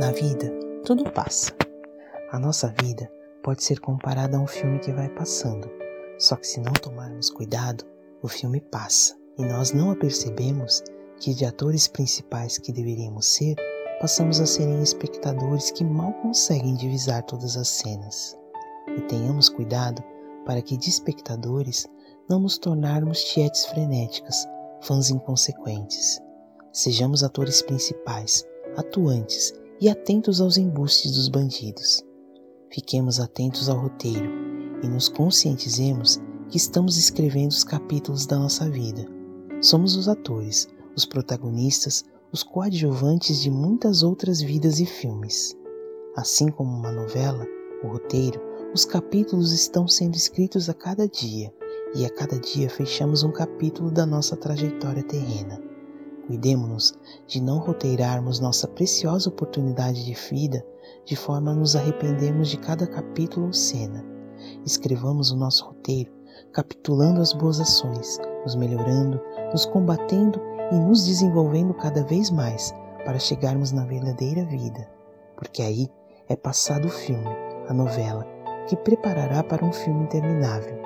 Na 0.00 0.12
vida, 0.12 0.50
tudo 0.82 1.04
passa. 1.12 1.52
A 2.32 2.38
nossa 2.38 2.74
vida 2.80 3.12
pode 3.42 3.62
ser 3.62 3.80
comparada 3.80 4.38
a 4.38 4.40
um 4.40 4.46
filme 4.46 4.78
que 4.78 4.90
vai 4.90 5.10
passando, 5.10 5.70
só 6.18 6.36
que 6.36 6.46
se 6.46 6.58
não 6.58 6.72
tomarmos 6.72 7.28
cuidado, 7.28 7.84
o 8.22 8.26
filme 8.26 8.62
passa 8.62 9.14
e 9.36 9.44
nós 9.44 9.72
não 9.72 9.90
apercebemos 9.90 10.82
que 11.20 11.34
de 11.34 11.44
atores 11.44 11.86
principais 11.86 12.56
que 12.56 12.72
deveríamos 12.72 13.26
ser, 13.26 13.56
passamos 14.00 14.40
a 14.40 14.46
serem 14.46 14.82
espectadores 14.82 15.70
que 15.70 15.84
mal 15.84 16.14
conseguem 16.14 16.76
divisar 16.76 17.22
todas 17.24 17.58
as 17.58 17.68
cenas. 17.68 18.38
E 18.96 19.02
tenhamos 19.02 19.50
cuidado 19.50 20.02
para 20.46 20.62
que 20.62 20.78
de 20.78 20.88
espectadores 20.88 21.86
não 22.26 22.40
nos 22.40 22.56
tornarmos 22.56 23.22
tietes 23.22 23.66
frenéticas, 23.66 24.48
fãs 24.80 25.10
inconsequentes. 25.10 26.22
Sejamos 26.72 27.22
atores 27.22 27.60
principais, 27.60 28.46
atuantes 28.78 29.59
e 29.80 29.88
atentos 29.88 30.40
aos 30.40 30.58
embustes 30.58 31.12
dos 31.12 31.28
bandidos. 31.28 32.04
Fiquemos 32.70 33.18
atentos 33.18 33.68
ao 33.68 33.78
roteiro 33.78 34.30
e 34.82 34.88
nos 34.88 35.08
conscientizemos 35.08 36.20
que 36.50 36.58
estamos 36.58 36.98
escrevendo 36.98 37.50
os 37.50 37.64
capítulos 37.64 38.26
da 38.26 38.38
nossa 38.38 38.68
vida. 38.68 39.06
Somos 39.62 39.96
os 39.96 40.06
atores, 40.06 40.68
os 40.94 41.06
protagonistas, 41.06 42.04
os 42.30 42.42
coadjuvantes 42.42 43.40
de 43.40 43.50
muitas 43.50 44.02
outras 44.02 44.42
vidas 44.42 44.80
e 44.80 44.86
filmes. 44.86 45.56
Assim 46.14 46.50
como 46.50 46.70
uma 46.70 46.92
novela, 46.92 47.46
o 47.82 47.88
roteiro, 47.88 48.40
os 48.74 48.84
capítulos 48.84 49.52
estão 49.52 49.88
sendo 49.88 50.14
escritos 50.14 50.68
a 50.68 50.74
cada 50.74 51.08
dia, 51.08 51.52
e 51.94 52.04
a 52.04 52.10
cada 52.10 52.38
dia 52.38 52.68
fechamos 52.68 53.22
um 53.22 53.32
capítulo 53.32 53.90
da 53.90 54.04
nossa 54.04 54.36
trajetória 54.36 55.02
terrena. 55.02 55.60
Cuidemos-nos 56.26 56.94
de 57.26 57.40
não 57.40 57.58
roteirarmos 57.58 58.40
nossa 58.40 58.68
preciosa 58.68 59.28
oportunidade 59.28 60.04
de 60.04 60.14
vida 60.14 60.64
de 61.04 61.16
forma 61.16 61.50
a 61.50 61.54
nos 61.54 61.74
arrependermos 61.74 62.48
de 62.48 62.56
cada 62.58 62.86
capítulo 62.86 63.46
ou 63.46 63.52
cena. 63.52 64.04
Escrevamos 64.64 65.30
o 65.30 65.36
nosso 65.36 65.66
roteiro, 65.66 66.12
capitulando 66.52 67.20
as 67.20 67.32
boas 67.32 67.60
ações, 67.60 68.18
nos 68.44 68.54
melhorando, 68.54 69.20
nos 69.52 69.66
combatendo 69.66 70.40
e 70.70 70.76
nos 70.76 71.04
desenvolvendo 71.04 71.74
cada 71.74 72.04
vez 72.04 72.30
mais 72.30 72.72
para 73.04 73.18
chegarmos 73.18 73.72
na 73.72 73.84
verdadeira 73.84 74.44
vida, 74.44 74.88
porque 75.36 75.62
aí 75.62 75.88
é 76.28 76.36
passado 76.36 76.86
o 76.86 76.90
filme, 76.90 77.28
a 77.68 77.74
novela, 77.74 78.26
que 78.68 78.76
preparará 78.76 79.42
para 79.42 79.64
um 79.64 79.72
filme 79.72 80.04
interminável. 80.04 80.78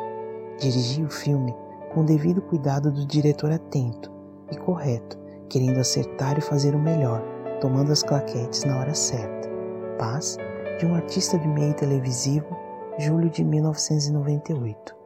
Dirigir 0.59 1.05
o 1.05 1.11
filme 1.11 1.55
com 1.93 2.01
o 2.01 2.05
devido 2.05 2.41
cuidado 2.41 2.91
do 2.91 3.05
diretor 3.05 3.51
atento 3.51 4.11
e 4.51 4.57
correto 4.57 5.24
querendo 5.55 5.79
acertar 5.79 6.37
e 6.37 6.41
fazer 6.41 6.75
o 6.75 6.81
melhor, 6.81 7.23
tomando 7.61 7.93
as 7.93 8.03
claquetes 8.03 8.65
na 8.65 8.77
hora 8.77 8.93
certa. 8.93 9.49
Paz, 9.97 10.37
de 10.81 10.85
um 10.85 10.97
artista 10.97 11.39
de 11.39 11.47
meio 11.47 11.73
televisivo, 11.75 12.57
julho 12.99 13.31
de 13.31 13.45
1998. 13.45 14.97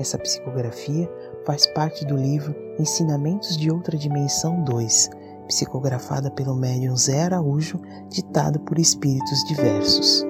Essa 0.00 0.18
psicografia 0.18 1.08
faz 1.46 1.68
parte 1.68 2.04
do 2.04 2.16
livro 2.16 2.52
Ensinamentos 2.80 3.56
de 3.56 3.70
Outra 3.70 3.96
Dimensão 3.96 4.64
2, 4.64 5.08
psicografada 5.46 6.32
pelo 6.32 6.56
médium 6.56 6.96
Zé 6.96 7.22
Araújo, 7.22 7.80
ditado 8.08 8.58
por 8.58 8.80
espíritos 8.80 9.44
diversos. 9.44 10.26